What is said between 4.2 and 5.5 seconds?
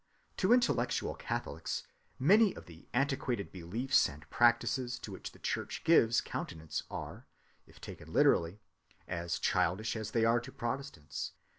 practices to which the